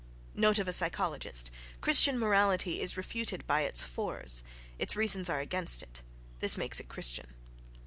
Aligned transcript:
(Note 0.33 0.57
of 0.57 0.67
a 0.67 0.73
psychologist. 0.73 1.51
Christian 1.79 2.17
morality 2.17 2.81
is 2.81 2.97
refuted 2.97 3.45
by 3.45 3.61
its 3.61 3.83
fors: 3.83 4.41
its 4.79 4.95
reasons 4.95 5.29
are 5.29 5.41
against 5.41 5.83
it,—this 5.83 6.57
makes 6.57 6.79
it 6.79 6.89
Christian.) 6.89 7.35